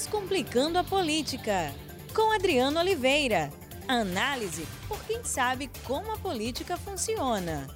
Descomplicando 0.00 0.78
a 0.78 0.82
Política, 0.82 1.74
com 2.14 2.32
Adriano 2.32 2.80
Oliveira. 2.80 3.50
Análise 3.86 4.66
por 4.88 4.98
quem 5.04 5.22
sabe 5.22 5.70
como 5.84 6.10
a 6.10 6.16
política 6.16 6.74
funciona. 6.78 7.66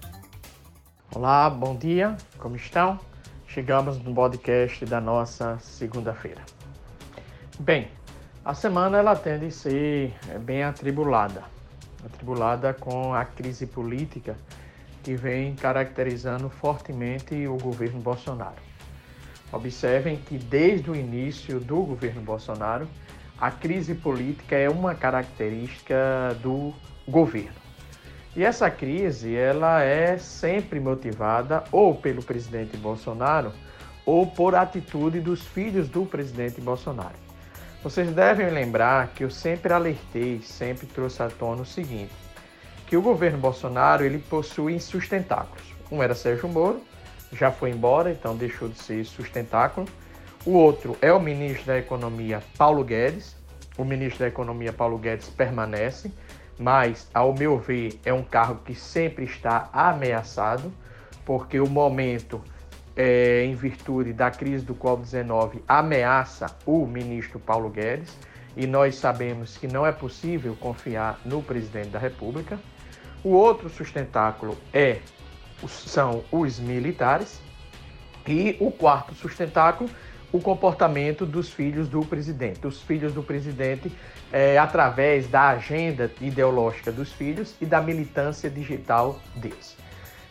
Olá, 1.15 1.51
bom 1.51 1.77
dia, 1.77 2.17
como 2.39 2.57
estão? 2.57 2.99
Chegamos 3.47 3.99
no 3.99 4.15
podcast 4.15 4.87
da 4.87 5.03
nossa 5.03 5.59
segunda-feira. 5.59 6.41
Bem, 7.61 7.91
a 8.43 8.55
semana 8.55 8.97
ela 8.97 9.15
tende 9.15 9.49
a 9.49 9.51
ser 9.51 10.15
é, 10.31 10.39
bem 10.39 10.63
atribulada 10.63 11.45
atribulada 12.07 12.73
com 12.73 13.13
a 13.13 13.27
crise 13.27 13.67
política 13.67 14.35
que 15.03 15.15
vem 15.15 15.55
caracterizando 15.55 16.49
fortemente 16.49 17.47
o 17.47 17.59
governo 17.59 18.01
Bolsonaro. 18.01 18.74
Observem 19.55 20.17
que 20.17 20.37
desde 20.37 20.91
o 20.91 20.97
início 20.97 21.61
do 21.61 21.81
governo 21.83 22.21
Bolsonaro, 22.21 22.89
a 23.39 23.53
crise 23.53 23.95
política 23.95 24.57
é 24.57 24.69
uma 24.69 24.97
característica 24.97 26.37
do 26.43 26.75
governo. 27.07 27.65
E 28.35 28.43
essa 28.43 28.69
crise, 28.69 29.37
ela 29.37 29.81
é 29.81 30.19
sempre 30.19 30.81
motivada 30.81 31.63
ou 31.71 31.95
pelo 31.95 32.21
presidente 32.21 32.77
Bolsonaro 32.77 33.53
ou 34.05 34.27
por 34.27 34.57
atitude 34.57 35.21
dos 35.21 35.47
filhos 35.47 35.89
do 35.89 36.05
presidente 36.05 36.61
Bolsonaro. 36.61 37.15
Vocês 37.83 38.11
devem 38.13 38.51
lembrar 38.51 39.09
que 39.15 39.23
eu 39.23 39.31
sempre 39.31 39.73
alertei, 39.73 40.41
sempre 40.43 40.87
trouxe 40.87 41.23
à 41.23 41.29
tona 41.29 41.63
o 41.63 41.67
seguinte, 41.67 42.13
que 42.89 42.97
o 42.97 43.03
governo 43.03 43.39
Bolsonaro 43.39 44.05
ele 44.05 44.19
possui 44.19 44.81
sustentáculos. 44.81 45.63
Um 45.93 46.03
era 46.03 46.15
Sérgio 46.15 46.49
Moro, 46.49 46.83
já 47.35 47.51
foi 47.51 47.71
embora, 47.71 48.11
então 48.11 48.37
deixou 48.37 48.69
de 48.69 48.79
ser 48.79 49.05
sustentáculo. 49.05 49.87
O 50.47 50.53
outro 50.53 50.97
é 51.01 51.13
o 51.13 51.21
ministro 51.21 51.67
da 51.67 51.79
Economia, 51.79 52.43
Paulo 52.57 52.85
Guedes. 52.85 53.35
O 53.77 53.85
ministro 53.85 54.21
da 54.21 54.29
Economia, 54.29 54.73
Paulo 54.73 54.99
Guedes, 54.99 55.29
permanece, 55.29 56.13
mas, 56.59 57.09
ao 57.13 57.35
meu 57.35 57.59
ver, 57.59 57.99
é 58.05 58.13
um 58.13 58.23
cargo 58.23 58.61
que 58.65 58.75
sempre 58.75 59.25
está 59.25 59.69
ameaçado, 59.73 60.73
porque 61.25 61.59
o 61.59 61.69
momento, 61.69 62.41
é, 62.95 63.45
em 63.45 63.55
virtude 63.55 64.13
da 64.13 64.31
crise 64.31 64.65
do 64.65 64.75
Covid-19, 64.75 65.61
ameaça 65.67 66.47
o 66.65 66.87
ministro 66.87 67.41
Paulo 67.41 67.69
Guedes, 67.69 68.17
e 68.57 68.67
nós 68.67 68.95
sabemos 68.95 69.57
que 69.57 69.67
não 69.67 69.85
é 69.85 69.91
possível 69.91 70.57
confiar 70.61 71.19
no 71.25 71.43
presidente 71.43 71.89
da 71.89 71.99
República. 71.99 72.59
O 73.25 73.31
outro 73.31 73.69
sustentáculo 73.69 74.57
é 74.73 75.01
são 75.69 76.25
os 76.31 76.59
militares. 76.59 77.41
E 78.27 78.57
o 78.59 78.71
quarto 78.71 79.15
sustentáculo, 79.15 79.91
o 80.33 80.41
comportamento 80.41 81.25
dos 81.25 81.51
filhos 81.51 81.89
do 81.89 82.05
presidente. 82.05 82.67
Os 82.67 82.83
filhos 82.83 83.13
do 83.13 83.23
presidente, 83.23 83.93
é, 84.33 84.59
através 84.59 85.29
da 85.29 85.51
agenda 85.51 86.11
ideológica 86.21 86.91
dos 86.91 87.13
filhos 87.13 87.55
e 87.61 87.67
da 87.67 87.81
militância 87.81 88.51
digital 88.51 89.21
deles. 89.37 89.77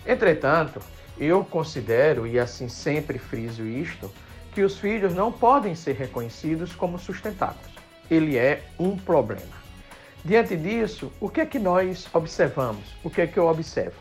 Entretanto, 0.06 0.82
eu 1.18 1.46
considero, 1.46 2.28
e 2.28 2.40
assim 2.40 2.68
sempre 2.68 3.18
friso 3.18 3.64
isto, 3.64 4.12
que 4.54 4.62
os 4.62 4.78
filhos 4.78 5.14
não 5.14 5.32
podem 5.32 5.74
ser 5.74 5.96
reconhecidos 5.96 6.76
como 6.76 7.00
sustentáculos. 7.00 7.74
Ele 8.10 8.38
é 8.38 8.64
um 8.78 8.98
problema. 8.98 9.64
Diante 10.26 10.56
disso, 10.56 11.12
o 11.20 11.30
que 11.30 11.42
é 11.42 11.46
que 11.46 11.60
nós 11.60 12.08
observamos? 12.14 12.96
O 13.04 13.10
que 13.10 13.22
é 13.22 13.28
que 13.28 13.38
eu 13.38 13.48
observo? 13.48 13.96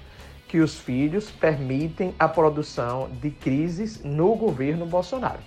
Que 0.53 0.61
os 0.61 0.79
filhos 0.79 1.31
permitem 1.31 2.15
a 2.19 2.29
produção 2.29 3.09
de 3.23 3.31
crises 3.31 4.05
no 4.05 4.37
governo 4.37 4.85
Bolsonaro. 4.85 5.39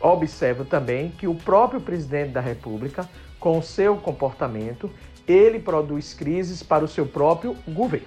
Observo 0.00 0.64
também 0.64 1.10
que 1.10 1.26
o 1.26 1.34
próprio 1.34 1.80
presidente 1.80 2.30
da 2.30 2.40
República, 2.40 3.10
com 3.40 3.60
seu 3.60 3.96
comportamento, 3.96 4.88
ele 5.26 5.58
produz 5.58 6.14
crises 6.14 6.62
para 6.62 6.84
o 6.84 6.88
seu 6.88 7.04
próprio 7.04 7.56
governo. 7.66 8.06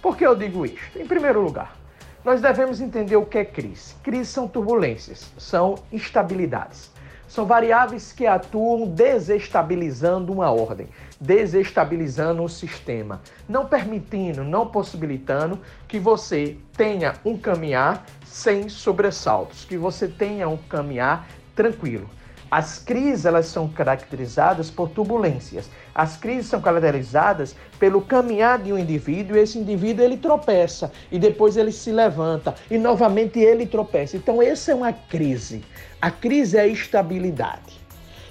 Por 0.00 0.16
que 0.16 0.26
eu 0.26 0.34
digo 0.34 0.64
isto? 0.64 0.98
Em 0.98 1.06
primeiro 1.06 1.42
lugar, 1.42 1.76
nós 2.24 2.40
devemos 2.40 2.80
entender 2.80 3.16
o 3.16 3.26
que 3.26 3.36
é 3.36 3.44
crise. 3.44 3.96
Crises 4.02 4.28
são 4.28 4.48
turbulências, 4.48 5.30
são 5.36 5.74
instabilidades. 5.92 6.90
São 7.34 7.44
variáveis 7.44 8.12
que 8.12 8.28
atuam 8.28 8.86
desestabilizando 8.86 10.32
uma 10.32 10.52
ordem, 10.52 10.86
desestabilizando 11.20 12.44
o 12.44 12.48
sistema, 12.48 13.20
não 13.48 13.66
permitindo, 13.66 14.44
não 14.44 14.68
possibilitando 14.68 15.58
que 15.88 15.98
você 15.98 16.56
tenha 16.76 17.14
um 17.24 17.36
caminhar 17.36 18.06
sem 18.24 18.68
sobressaltos, 18.68 19.64
que 19.64 19.76
você 19.76 20.06
tenha 20.06 20.48
um 20.48 20.56
caminhar 20.56 21.26
tranquilo. 21.56 22.08
As 22.56 22.78
crises 22.78 23.26
elas 23.26 23.46
são 23.46 23.66
caracterizadas 23.66 24.70
por 24.70 24.88
turbulências. 24.88 25.68
As 25.92 26.16
crises 26.16 26.46
são 26.46 26.60
caracterizadas 26.60 27.56
pelo 27.80 28.00
caminhar 28.00 28.60
de 28.60 28.72
um 28.72 28.78
indivíduo 28.78 29.36
e 29.36 29.40
esse 29.40 29.58
indivíduo 29.58 30.04
ele 30.04 30.16
tropeça 30.16 30.92
e 31.10 31.18
depois 31.18 31.56
ele 31.56 31.72
se 31.72 31.90
levanta 31.90 32.54
e 32.70 32.78
novamente 32.78 33.40
ele 33.40 33.66
tropeça. 33.66 34.16
Então 34.16 34.40
essa 34.40 34.70
é 34.70 34.74
uma 34.76 34.92
crise. 34.92 35.64
A 36.00 36.12
crise 36.12 36.56
é 36.56 36.60
a 36.60 36.66
estabilidade. 36.68 37.74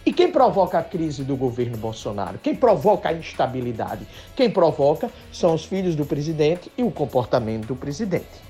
E 0.06 0.14
quem 0.14 0.32
provoca 0.32 0.80
a 0.80 0.84
crise 0.84 1.26
do 1.26 1.36
governo 1.36 1.76
Bolsonaro? 1.76 2.40
Quem 2.42 2.56
provoca 2.56 3.10
a 3.10 3.14
instabilidade? 3.14 4.08
Quem 4.38 4.50
provoca 4.50 5.10
são 5.34 5.54
os 5.54 5.66
filhos 5.66 5.96
do 5.96 6.06
presidente 6.06 6.72
e 6.78 6.84
o 6.84 6.92
comportamento 6.92 7.66
do 7.66 7.76
presidente. 7.76 8.42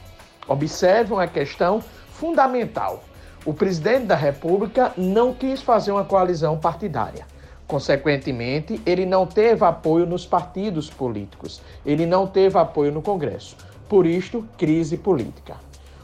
Observam 0.47 1.17
a 1.17 1.25
questão 1.25 1.83
fundamental. 2.11 3.03
O 3.45 3.53
presidente 3.53 4.05
da 4.05 4.15
República 4.15 4.93
não 4.95 5.33
quis 5.33 5.61
fazer 5.61 5.91
uma 5.91 6.05
coalizão 6.05 6.57
partidária. 6.57 7.25
Consequentemente, 7.67 8.79
ele 8.85 9.05
não 9.05 9.25
teve 9.25 9.65
apoio 9.65 10.05
nos 10.05 10.25
partidos 10.25 10.89
políticos, 10.89 11.61
ele 11.85 12.05
não 12.05 12.25
teve 12.25 12.57
apoio 12.57 12.93
no 12.93 13.01
Congresso. 13.01 13.57
Por 13.89 14.05
isto, 14.05 14.47
crise 14.57 14.95
política. 14.95 15.55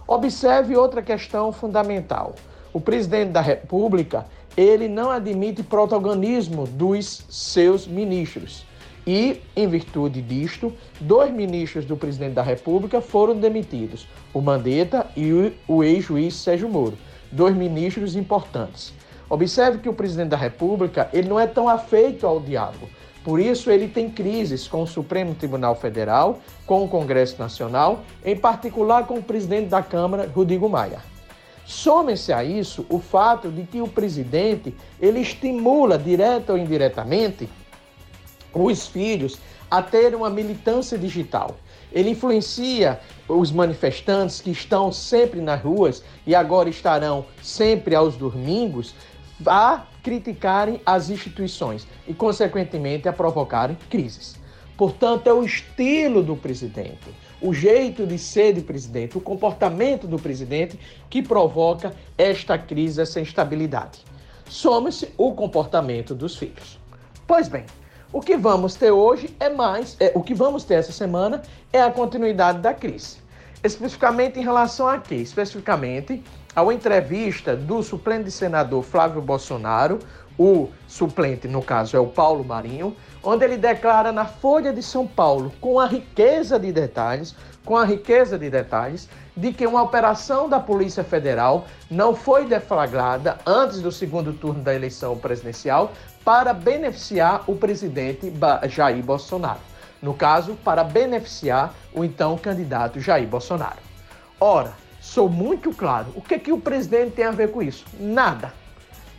Observe 0.05 0.75
outra 0.75 1.01
questão 1.01 1.53
fundamental. 1.53 2.35
O 2.73 2.81
presidente 2.81 3.29
da 3.31 3.41
República, 3.41 4.25
ele 4.57 4.89
não 4.89 5.09
admite 5.09 5.63
protagonismo 5.63 6.67
dos 6.67 7.23
seus 7.29 7.87
ministros. 7.87 8.65
E, 9.07 9.41
em 9.55 9.67
virtude 9.67 10.21
disto, 10.21 10.73
dois 10.99 11.31
ministros 11.31 11.85
do 11.85 11.95
presidente 11.95 12.33
da 12.33 12.43
República 12.43 12.99
foram 12.99 13.39
demitidos, 13.39 14.07
o 14.33 14.41
Mandetta 14.41 15.07
e 15.15 15.53
o 15.67 15.83
ex-juiz 15.83 16.35
Sérgio 16.35 16.67
Moro, 16.67 16.97
dois 17.31 17.55
ministros 17.55 18.15
importantes. 18.15 18.93
Observe 19.29 19.77
que 19.77 19.89
o 19.89 19.93
presidente 19.93 20.29
da 20.29 20.37
República, 20.37 21.09
ele 21.13 21.29
não 21.29 21.39
é 21.39 21.45
tão 21.45 21.69
afeito 21.69 22.25
ao 22.25 22.39
diálogo. 22.39 22.89
Por 23.23 23.39
isso, 23.39 23.69
ele 23.69 23.87
tem 23.87 24.09
crises 24.09 24.67
com 24.67 24.81
o 24.81 24.87
Supremo 24.87 25.35
Tribunal 25.35 25.75
Federal, 25.75 26.39
com 26.65 26.83
o 26.83 26.87
Congresso 26.87 27.37
Nacional, 27.37 28.01
em 28.25 28.35
particular 28.35 29.05
com 29.05 29.15
o 29.15 29.23
presidente 29.23 29.67
da 29.67 29.83
Câmara, 29.83 30.31
Rodrigo 30.33 30.67
Maia. 30.67 30.99
Some-se 31.65 32.33
a 32.33 32.43
isso 32.43 32.85
o 32.89 32.97
fato 32.97 33.49
de 33.49 33.63
que 33.63 33.79
o 33.81 33.87
presidente 33.87 34.73
ele 34.99 35.19
estimula, 35.19 35.99
direta 35.99 36.53
ou 36.53 36.57
indiretamente, 36.57 37.47
os 38.51 38.87
filhos 38.87 39.37
a 39.69 39.81
ter 39.81 40.15
uma 40.15 40.29
militância 40.29 40.97
digital. 40.97 41.57
Ele 41.91 42.11
influencia 42.11 42.99
os 43.27 43.51
manifestantes 43.51 44.41
que 44.41 44.51
estão 44.51 44.91
sempre 44.91 45.41
nas 45.41 45.61
ruas 45.61 46.03
e 46.25 46.35
agora 46.35 46.69
estarão 46.69 47.25
sempre 47.41 47.95
aos 47.95 48.15
domingos 48.15 48.93
a 49.45 49.85
criticarem 50.03 50.81
as 50.85 51.09
instituições 51.09 51.87
e, 52.07 52.13
consequentemente, 52.13 53.07
a 53.07 53.13
provocarem 53.13 53.77
crises. 53.89 54.35
Portanto, 54.77 55.27
é 55.27 55.33
o 55.33 55.43
estilo 55.43 56.23
do 56.23 56.35
presidente, 56.37 57.13
o 57.41 57.53
jeito 57.53 58.07
de 58.07 58.17
ser 58.17 58.53
do 58.53 58.61
presidente, 58.61 59.17
o 59.17 59.21
comportamento 59.21 60.07
do 60.07 60.17
presidente 60.17 60.79
que 61.09 61.21
provoca 61.21 61.93
esta 62.17 62.57
crise, 62.57 63.01
essa 63.01 63.19
instabilidade. 63.19 63.99
Soma-se 64.47 65.09
o 65.17 65.33
comportamento 65.33 66.15
dos 66.15 66.37
filhos. 66.37 66.79
Pois 67.27 67.47
bem, 67.47 67.65
o 68.11 68.21
que 68.21 68.35
vamos 68.35 68.75
ter 68.75 68.91
hoje 68.91 69.35
é 69.39 69.49
mais, 69.49 69.95
é, 69.99 70.11
o 70.15 70.21
que 70.21 70.33
vamos 70.33 70.63
ter 70.63 70.75
essa 70.75 70.91
semana 70.91 71.43
é 71.71 71.81
a 71.81 71.91
continuidade 71.91 72.59
da 72.59 72.73
crise. 72.73 73.17
Especificamente 73.63 74.39
em 74.39 74.43
relação 74.43 74.87
a 74.87 74.97
quê? 74.97 75.15
Especificamente 75.15 76.23
a 76.55 76.63
uma 76.63 76.73
entrevista 76.73 77.55
do 77.55 77.83
suplente 77.83 78.31
senador 78.31 78.83
Flávio 78.83 79.21
Bolsonaro, 79.21 79.99
o 80.39 80.69
suplente, 80.87 81.49
no 81.49 81.61
caso, 81.61 81.97
é 81.97 81.99
o 81.99 82.07
Paulo 82.07 82.45
Marinho, 82.45 82.95
onde 83.21 83.43
ele 83.43 83.57
declara 83.57 84.09
na 84.13 84.23
Folha 84.23 84.71
de 84.71 84.81
São 84.81 85.05
Paulo, 85.05 85.51
com 85.59 85.77
a 85.77 85.85
riqueza 85.85 86.57
de 86.57 86.71
detalhes, 86.71 87.35
com 87.65 87.75
a 87.75 87.83
riqueza 87.83 88.39
de 88.39 88.49
detalhes, 88.49 89.09
de 89.35 89.51
que 89.51 89.67
uma 89.67 89.83
operação 89.83 90.47
da 90.47 90.57
Polícia 90.57 91.03
Federal 91.03 91.65
não 91.91 92.15
foi 92.15 92.45
deflagrada 92.45 93.37
antes 93.45 93.81
do 93.81 93.91
segundo 93.91 94.31
turno 94.31 94.63
da 94.63 94.73
eleição 94.73 95.17
presidencial 95.17 95.91
para 96.23 96.53
beneficiar 96.53 97.43
o 97.45 97.55
presidente 97.55 98.31
Jair 98.69 99.03
Bolsonaro. 99.03 99.59
No 100.01 100.13
caso, 100.13 100.55
para 100.63 100.85
beneficiar 100.85 101.73
o 101.93 102.05
então 102.05 102.37
candidato 102.37 103.01
Jair 103.01 103.27
Bolsonaro. 103.27 103.79
Ora, 104.39 104.71
sou 105.01 105.27
muito 105.27 105.73
claro, 105.73 106.07
o 106.15 106.21
que, 106.21 106.39
que 106.39 106.51
o 106.53 106.61
presidente 106.61 107.11
tem 107.11 107.25
a 107.25 107.31
ver 107.31 107.51
com 107.51 107.61
isso? 107.61 107.83
Nada. 107.99 108.53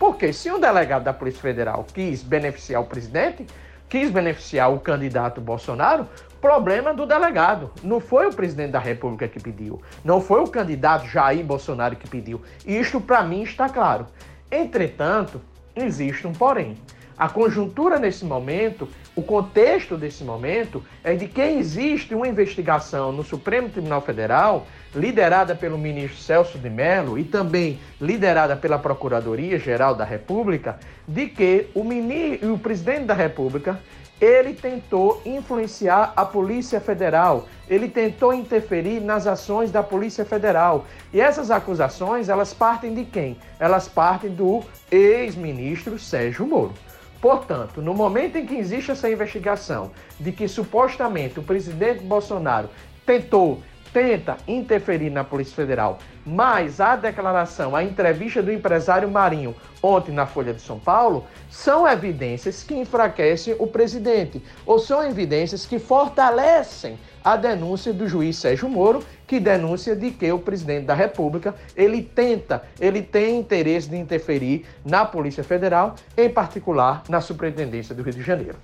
Porque 0.00 0.32
se 0.32 0.50
um 0.50 0.58
delegado 0.58 1.04
da 1.04 1.12
Polícia 1.12 1.42
Federal 1.42 1.84
quis 1.92 2.22
beneficiar 2.22 2.80
o 2.80 2.86
presidente, 2.86 3.46
quis 3.86 4.10
beneficiar 4.10 4.72
o 4.72 4.80
candidato 4.80 5.42
Bolsonaro, 5.42 6.08
problema 6.40 6.94
do 6.94 7.04
delegado. 7.04 7.70
Não 7.82 8.00
foi 8.00 8.26
o 8.26 8.34
presidente 8.34 8.70
da 8.70 8.78
República 8.78 9.28
que 9.28 9.38
pediu. 9.38 9.82
Não 10.02 10.18
foi 10.18 10.40
o 10.40 10.48
candidato 10.48 11.06
Jair 11.06 11.44
Bolsonaro 11.44 11.96
que 11.96 12.08
pediu. 12.08 12.40
Isto, 12.64 12.98
para 12.98 13.22
mim, 13.22 13.42
está 13.42 13.68
claro. 13.68 14.06
Entretanto, 14.50 15.38
existe 15.76 16.26
um 16.26 16.32
porém. 16.32 16.78
A 17.20 17.28
conjuntura 17.28 17.98
nesse 17.98 18.24
momento, 18.24 18.88
o 19.14 19.20
contexto 19.20 19.94
desse 19.94 20.24
momento, 20.24 20.82
é 21.04 21.14
de 21.14 21.28
que 21.28 21.42
existe 21.42 22.14
uma 22.14 22.26
investigação 22.26 23.12
no 23.12 23.22
Supremo 23.22 23.68
Tribunal 23.68 24.00
Federal, 24.00 24.66
liderada 24.94 25.54
pelo 25.54 25.76
ministro 25.76 26.16
Celso 26.16 26.56
de 26.56 26.70
Mello 26.70 27.18
e 27.18 27.24
também 27.24 27.78
liderada 28.00 28.56
pela 28.56 28.78
Procuradoria-Geral 28.78 29.94
da 29.94 30.02
República, 30.02 30.78
de 31.06 31.26
que 31.26 31.66
o, 31.74 31.84
mini, 31.84 32.40
o 32.42 32.58
presidente 32.58 33.04
da 33.04 33.12
República 33.12 33.78
ele 34.18 34.54
tentou 34.54 35.20
influenciar 35.26 36.14
a 36.16 36.24
Polícia 36.24 36.80
Federal, 36.80 37.46
ele 37.68 37.88
tentou 37.90 38.32
interferir 38.32 38.98
nas 38.98 39.26
ações 39.26 39.70
da 39.70 39.82
Polícia 39.82 40.24
Federal. 40.24 40.86
E 41.12 41.20
essas 41.20 41.50
acusações, 41.50 42.30
elas 42.30 42.54
partem 42.54 42.94
de 42.94 43.04
quem? 43.04 43.36
Elas 43.58 43.88
partem 43.88 44.30
do 44.30 44.62
ex-ministro 44.90 45.98
Sérgio 45.98 46.46
Moro. 46.46 46.72
Portanto, 47.20 47.82
no 47.82 47.94
momento 47.94 48.36
em 48.36 48.46
que 48.46 48.54
existe 48.54 48.90
essa 48.90 49.10
investigação 49.10 49.90
de 50.18 50.32
que 50.32 50.48
supostamente 50.48 51.38
o 51.38 51.42
presidente 51.42 52.02
Bolsonaro 52.02 52.68
tentou 53.04 53.62
tenta 53.92 54.36
interferir 54.46 55.10
na 55.10 55.24
Polícia 55.24 55.54
Federal, 55.54 55.98
mas 56.24 56.80
a 56.80 56.94
declaração, 56.96 57.74
a 57.74 57.82
entrevista 57.82 58.42
do 58.42 58.52
empresário 58.52 59.10
Marinho 59.10 59.54
ontem 59.82 60.12
na 60.12 60.26
Folha 60.26 60.52
de 60.52 60.60
São 60.60 60.78
Paulo, 60.78 61.26
são 61.50 61.88
evidências 61.88 62.62
que 62.62 62.74
enfraquecem 62.74 63.56
o 63.58 63.66
presidente, 63.66 64.42
ou 64.64 64.78
são 64.78 65.02
evidências 65.02 65.66
que 65.66 65.78
fortalecem 65.78 66.98
a 67.24 67.36
denúncia 67.36 67.92
do 67.92 68.08
juiz 68.08 68.36
Sérgio 68.36 68.68
Moro, 68.68 69.02
que 69.26 69.38
denuncia 69.38 69.94
de 69.94 70.10
que 70.10 70.30
o 70.32 70.38
presidente 70.38 70.86
da 70.86 70.94
República, 70.94 71.54
ele 71.76 72.02
tenta, 72.02 72.62
ele 72.80 73.02
tem 73.02 73.38
interesse 73.38 73.88
de 73.88 73.96
interferir 73.96 74.66
na 74.84 75.04
Polícia 75.04 75.44
Federal, 75.44 75.94
em 76.16 76.28
particular 76.28 77.02
na 77.08 77.20
Superintendência 77.20 77.94
do 77.94 78.02
Rio 78.02 78.14
de 78.14 78.22
Janeiro. 78.22 78.56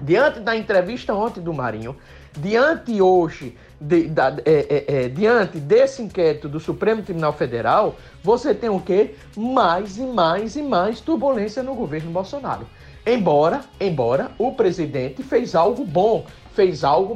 Diante 0.00 0.40
da 0.40 0.56
entrevista 0.56 1.12
ontem 1.12 1.40
do 1.40 1.52
Marinho, 1.52 1.96
diante 2.36 3.02
hoje, 3.02 3.56
de, 3.80 4.08
da, 4.08 4.36
é, 4.44 4.84
é, 4.88 5.04
é, 5.04 5.08
diante 5.08 5.58
desse 5.58 6.02
inquérito 6.02 6.48
do 6.48 6.60
Supremo 6.60 7.02
Tribunal 7.02 7.32
Federal, 7.32 7.96
você 8.22 8.54
tem 8.54 8.70
o 8.70 8.80
quê? 8.80 9.14
Mais 9.36 9.96
e 9.98 10.02
mais 10.02 10.56
e 10.56 10.62
mais 10.62 11.00
turbulência 11.00 11.62
no 11.62 11.74
governo 11.74 12.10
Bolsonaro. 12.10 12.66
Embora, 13.06 13.62
embora 13.80 14.30
o 14.38 14.52
presidente 14.52 15.22
fez 15.22 15.54
algo 15.54 15.84
bom, 15.84 16.26
fez 16.58 16.82
algo 16.82 17.14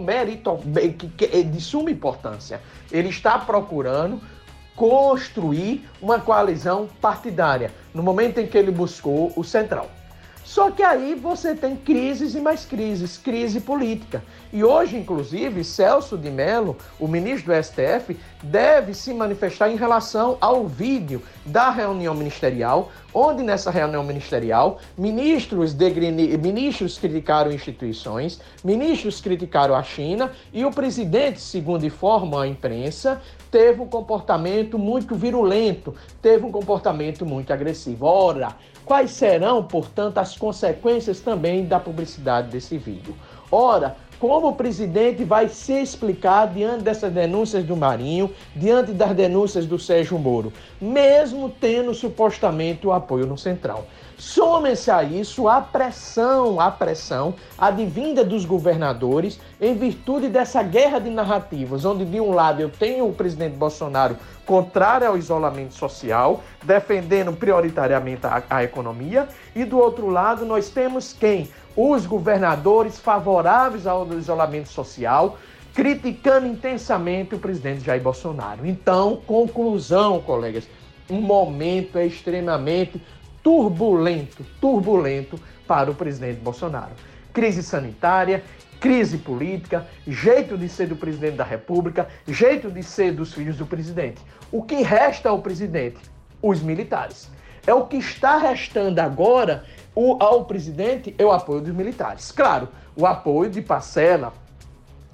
que, 1.16 1.24
é 1.24 1.42
de 1.42 1.60
suma 1.60 1.90
importância. 1.90 2.60
Ele 2.92 3.08
está 3.08 3.36
procurando 3.40 4.20
construir 4.76 5.84
uma 6.00 6.20
coalizão 6.20 6.88
partidária, 7.00 7.72
no 7.92 8.04
momento 8.04 8.38
em 8.38 8.46
que 8.46 8.56
ele 8.56 8.70
buscou 8.70 9.32
o 9.34 9.42
Central. 9.42 9.90
Só 10.44 10.70
que 10.70 10.82
aí 10.84 11.16
você 11.16 11.56
tem 11.56 11.74
crises 11.74 12.36
e 12.36 12.40
mais 12.40 12.64
crises, 12.64 13.16
crise 13.16 13.60
política. 13.60 14.22
E 14.52 14.62
hoje, 14.62 14.96
inclusive, 14.96 15.64
Celso 15.64 16.16
de 16.16 16.30
Mello, 16.30 16.76
o 17.00 17.08
ministro 17.08 17.52
do 17.52 17.62
STF, 17.64 18.16
deve 18.42 18.94
se 18.94 19.12
manifestar 19.12 19.70
em 19.70 19.76
relação 19.76 20.36
ao 20.40 20.68
vídeo 20.68 21.20
da 21.44 21.70
reunião 21.70 22.14
ministerial, 22.14 22.92
onde 23.14 23.42
nessa 23.42 23.70
reunião 23.70 24.02
ministerial, 24.02 24.78
ministros, 24.96 25.74
degrini, 25.74 26.36
ministros 26.36 26.98
criticaram 26.98 27.52
instituições, 27.52 28.40
ministros 28.64 29.20
criticaram 29.20 29.74
a 29.74 29.82
China 29.82 30.30
e 30.52 30.64
o 30.64 30.70
presidente, 30.70 31.40
segundo 31.40 31.84
informa 31.84 32.42
a 32.42 32.48
imprensa, 32.48 33.20
teve 33.50 33.80
um 33.80 33.86
comportamento 33.86 34.78
muito 34.78 35.14
virulento, 35.14 35.94
teve 36.20 36.44
um 36.44 36.50
comportamento 36.50 37.26
muito 37.26 37.52
agressivo. 37.52 38.06
Ora, 38.06 38.56
quais 38.84 39.10
serão, 39.10 39.62
portanto, 39.62 40.18
as 40.18 40.36
consequências 40.36 41.20
também 41.20 41.64
da 41.66 41.78
publicidade 41.78 42.48
desse 42.48 42.78
vídeo? 42.78 43.14
Ora, 43.50 43.96
como 44.22 44.50
o 44.50 44.54
presidente 44.54 45.24
vai 45.24 45.48
se 45.48 45.72
explicar 45.72 46.46
diante 46.46 46.84
dessas 46.84 47.12
denúncias 47.12 47.64
do 47.64 47.74
Marinho, 47.74 48.30
diante 48.54 48.92
das 48.92 49.12
denúncias 49.16 49.66
do 49.66 49.80
Sérgio 49.80 50.16
Moro, 50.16 50.52
mesmo 50.80 51.50
tendo 51.50 51.92
supostamente 51.92 52.86
o 52.86 52.92
apoio 52.92 53.26
no 53.26 53.36
Central. 53.36 53.84
Some-se 54.22 54.88
a 54.88 55.02
isso 55.02 55.48
a 55.48 55.60
pressão, 55.60 56.60
a 56.60 56.70
pressão 56.70 57.34
advinda 57.58 58.24
dos 58.24 58.44
governadores 58.44 59.40
em 59.60 59.74
virtude 59.74 60.28
dessa 60.28 60.62
guerra 60.62 61.00
de 61.00 61.10
narrativas, 61.10 61.84
onde 61.84 62.04
de 62.04 62.20
um 62.20 62.30
lado 62.32 62.62
eu 62.62 62.70
tenho 62.70 63.08
o 63.08 63.12
presidente 63.12 63.56
Bolsonaro 63.56 64.16
contrário 64.46 65.08
ao 65.08 65.18
isolamento 65.18 65.74
social, 65.74 66.40
defendendo 66.62 67.32
prioritariamente 67.32 68.24
a, 68.24 68.44
a 68.48 68.62
economia, 68.62 69.26
e 69.56 69.64
do 69.64 69.76
outro 69.76 70.08
lado 70.08 70.46
nós 70.46 70.70
temos 70.70 71.12
quem? 71.12 71.50
Os 71.74 72.06
governadores 72.06 73.00
favoráveis 73.00 73.88
ao 73.88 74.06
isolamento 74.12 74.68
social, 74.68 75.36
criticando 75.74 76.46
intensamente 76.46 77.34
o 77.34 77.40
presidente 77.40 77.84
Jair 77.84 78.00
Bolsonaro. 78.00 78.64
Então, 78.64 79.16
conclusão, 79.26 80.20
colegas, 80.20 80.68
um 81.10 81.20
momento 81.20 81.98
é 81.98 82.06
extremamente 82.06 83.02
turbulento, 83.42 84.44
turbulento 84.60 85.38
para 85.66 85.90
o 85.90 85.94
presidente 85.94 86.40
Bolsonaro. 86.40 86.92
Crise 87.32 87.62
sanitária, 87.62 88.42
crise 88.80 89.18
política, 89.18 89.86
jeito 90.06 90.58
de 90.58 90.68
ser 90.68 90.88
do 90.88 90.96
presidente 90.96 91.36
da 91.36 91.44
República, 91.44 92.08
jeito 92.26 92.70
de 92.70 92.82
ser 92.82 93.12
dos 93.12 93.32
filhos 93.32 93.56
do 93.56 93.66
presidente. 93.66 94.20
O 94.50 94.62
que 94.62 94.82
resta 94.82 95.28
ao 95.28 95.40
presidente? 95.40 95.98
Os 96.42 96.60
militares. 96.60 97.30
É 97.66 97.72
o 97.72 97.86
que 97.86 97.96
está 97.96 98.38
restando 98.38 99.00
agora 99.00 99.64
o, 99.94 100.16
ao 100.22 100.44
presidente 100.44 101.14
é 101.16 101.24
o 101.24 101.30
apoio 101.30 101.60
dos 101.60 101.74
militares. 101.74 102.32
Claro, 102.32 102.68
o 102.96 103.06
apoio 103.06 103.50
de 103.50 103.62
parcela 103.62 104.32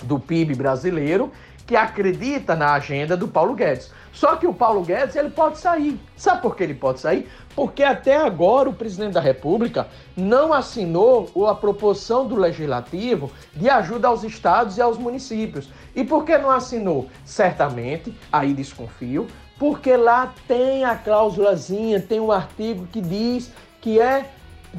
do 0.05 0.19
PIB 0.19 0.55
brasileiro 0.55 1.31
que 1.69 1.77
acredita 1.77 2.57
na 2.57 2.73
agenda 2.73 3.15
do 3.15 3.29
Paulo 3.29 3.55
Guedes. 3.55 3.91
Só 4.11 4.37
que 4.37 4.47
o 4.47 4.55
Paulo 4.55 4.83
Guedes 4.83 5.15
ele 5.15 5.29
pode 5.29 5.59
sair. 5.59 6.01
Sabe 6.17 6.41
por 6.41 6.57
que 6.57 6.65
ele 6.65 6.73
pode 6.73 6.99
sair? 6.99 7.29
Porque 7.55 7.85
até 7.85 8.17
agora 8.17 8.71
o 8.71 8.73
presidente 8.73 9.13
da 9.13 9.21
República 9.21 9.87
não 10.17 10.55
assinou 10.55 11.31
a 11.47 11.55
proporção 11.55 12.27
do 12.27 12.35
legislativo 12.35 13.31
de 13.55 13.69
ajuda 13.69 14.09
aos 14.09 14.25
estados 14.25 14.79
e 14.79 14.81
aos 14.81 14.97
municípios. 14.97 15.69
E 15.95 16.03
por 16.03 16.25
que 16.25 16.39
não 16.39 16.51
assinou? 16.51 17.11
Certamente, 17.23 18.17
aí 18.33 18.55
desconfio, 18.55 19.27
porque 19.59 19.95
lá 19.95 20.33
tem 20.49 20.87
a 20.87 20.97
cláusulazinha, 20.97 22.01
tem 22.01 22.19
um 22.19 22.33
artigo 22.33 22.87
que 22.87 23.03
diz 23.03 23.53
que 23.83 24.01
é 24.01 24.31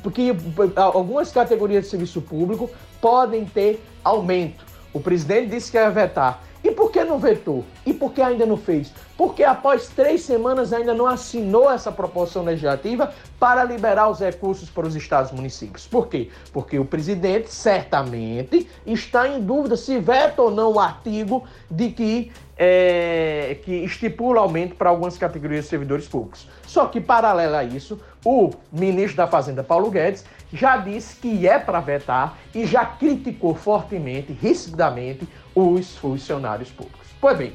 porque 0.02 0.36
algumas 0.76 1.32
categorias 1.32 1.84
de 1.84 1.92
serviço 1.92 2.20
público 2.20 2.68
podem 3.00 3.46
ter 3.46 3.80
aumento. 4.04 4.66
O 4.92 5.00
presidente 5.00 5.52
disse 5.52 5.70
que 5.70 5.78
ia 5.78 5.92
vetar. 5.92 6.49
E 6.64 6.72
por 6.72 6.92
que 6.92 7.04
não 7.04 7.18
vetou? 7.18 7.64
E 7.86 7.94
por 7.94 8.12
que 8.12 8.22
ainda 8.22 8.46
não 8.46 8.58
fez? 8.58 8.92
Porque 9.18 9.44
após 9.44 9.88
três 9.88 10.22
semanas 10.22 10.74
ainda 10.74 10.94
não 10.94 11.06
assinou 11.06 11.72
essa 11.72 11.92
proporção 11.92 12.44
legislativa 12.44 13.14
para 13.40 13.64
liberar 13.64 14.10
os 14.10 14.20
recursos 14.20 14.70
para 14.70 14.86
os 14.86 14.96
estados 14.96 15.32
e 15.32 15.36
municípios. 15.36 15.88
Por 15.88 16.08
quê? 16.08 16.30
Porque 16.52 16.78
o 16.78 16.84
presidente 16.84 17.54
certamente 17.54 18.68
está 18.86 19.28
em 19.28 19.42
dúvida 19.42 19.78
se 19.78 20.00
veta 20.00 20.42
ou 20.42 20.52
não 20.52 20.74
o 20.74 20.80
artigo 20.80 21.44
de 21.72 21.92
que, 21.92 22.32
é, 22.62 23.58
que 23.64 23.72
estipula 23.72 24.42
aumento 24.42 24.76
para 24.76 24.90
algumas 24.90 25.18
categorias 25.18 25.64
de 25.64 25.70
servidores 25.70 26.06
públicos. 26.10 26.46
Só 26.68 26.88
que, 26.88 27.00
paralelo 27.00 27.56
a 27.56 27.64
isso, 27.64 28.02
o 28.26 28.52
ministro 28.70 29.16
da 29.16 29.28
Fazenda, 29.28 29.64
Paulo 29.64 29.90
Guedes, 29.90 30.26
já 30.52 30.76
disse 30.76 31.16
que 31.16 31.48
é 31.48 31.58
para 31.58 31.80
vetar 31.80 32.38
e 32.54 32.66
já 32.66 32.86
criticou 32.86 33.56
fortemente, 33.56 34.34
rispidamente, 34.34 35.26
os 35.56 35.96
funcionários 35.96 36.70
públicos. 36.70 37.08
Pois 37.22 37.38
bem, 37.38 37.54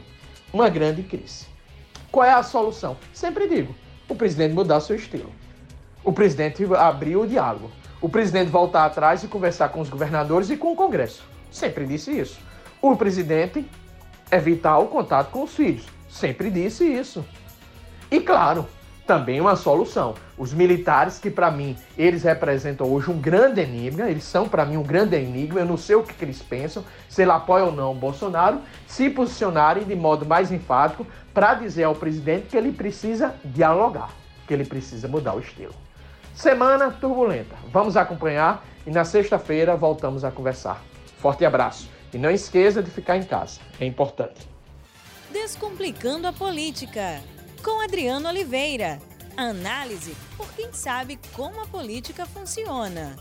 uma 0.51 0.71
grande 0.71 1.03
crise. 1.03 1.47
Qual 2.11 2.25
é 2.25 2.33
a 2.33 2.43
solução? 2.43 2.97
Sempre 3.13 3.47
digo: 3.47 3.75
o 4.09 4.15
presidente 4.15 4.55
mudar 4.55 4.81
seu 4.81 4.97
estilo. 4.97 5.31
O 6.03 6.13
presidente 6.13 6.65
abrir 6.77 7.17
o 7.17 7.27
diálogo. 7.27 7.71
O 8.01 8.09
presidente 8.09 8.51
voltar 8.51 8.87
atrás 8.87 9.23
e 9.23 9.29
conversar 9.29 9.69
com 9.71 9.81
os 9.81 9.89
governadores 9.89 10.49
e 10.49 10.57
com 10.57 10.73
o 10.73 10.77
Congresso. 10.77 11.25
Sempre 11.51 11.87
disse 11.87 12.11
isso. 12.11 12.39
O 12.81 12.95
presidente 12.97 13.67
evitar 14.31 14.79
o 14.79 14.89
contato 14.89 15.31
com 15.31 15.43
os 15.43 15.55
filhos. 15.55 15.87
Sempre 16.09 16.51
disse 16.51 16.85
isso. 16.85 17.25
E 18.11 18.21
claro, 18.21 18.67
também 19.07 19.41
uma 19.41 19.57
solução. 19.57 20.15
Os 20.37 20.53
militares, 20.53 21.19
que 21.19 21.31
para 21.31 21.51
mim 21.51 21.77
eles 21.97 22.23
representam 22.23 22.87
hoje 22.87 23.11
um 23.11 23.19
grande 23.19 23.61
enigma, 23.61 24.09
eles 24.09 24.25
são 24.25 24.49
para 24.49 24.65
mim 24.65 24.77
um 24.77 24.83
grande 24.83 25.17
enigma, 25.17 25.61
eu 25.61 25.67
não 25.67 25.77
sei 25.77 25.97
o 25.97 26.03
que, 26.03 26.15
que 26.15 26.25
eles 26.25 26.43
pensam, 26.43 26.85
se 27.09 27.23
ele 27.23 27.31
apoia 27.31 27.65
ou 27.65 27.73
não 27.73 27.93
o 27.93 27.95
Bolsonaro, 27.95 28.61
se 28.87 29.11
posicionarem 29.11 29.85
de 29.85 29.95
modo 29.95 30.25
mais 30.25 30.51
enfático 30.51 31.07
para 31.33 31.55
dizer 31.55 31.85
ao 31.85 31.95
presidente 31.95 32.49
que 32.49 32.57
ele 32.57 32.73
precisa 32.73 33.35
dialogar. 33.45 34.11
que 34.47 34.53
ele 34.53 34.65
precisa 34.67 35.09
mudar 35.09 35.35
o 35.35 35.41
estilo. 35.41 35.73
Semana 36.35 36.91
turbulenta. 36.91 37.57
Vamos 37.73 37.97
acompanhar 37.97 38.63
e 38.87 38.91
na 38.91 39.03
sexta-feira 39.03 39.75
voltamos 39.75 40.23
a 40.23 40.31
conversar. 40.31 40.83
Forte 41.19 41.47
abraço 41.47 41.94
e 42.15 42.19
não 42.19 42.31
esqueça 42.31 42.83
de 42.83 42.91
ficar 42.91 43.17
em 43.17 43.25
casa, 43.25 43.61
é 43.81 43.85
importante. 43.85 44.49
Descomplicando 45.33 46.29
a 46.29 46.33
política, 46.33 47.21
com 47.63 47.83
Adriano 47.83 48.29
Oliveira. 48.29 49.01
Análise 49.37 50.15
por 50.37 50.53
quem 50.53 50.73
sabe 50.73 51.19
como 51.33 51.61
a 51.61 51.67
política 51.67 52.25
funciona. 52.25 53.17